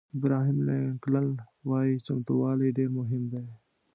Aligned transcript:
ابراهیم 0.17 0.57
لینکلن 0.67 1.27
وایي 1.69 1.95
چمتووالی 2.05 2.69
ډېر 2.77 2.89
مهم 2.99 3.23
دی. 3.31 3.45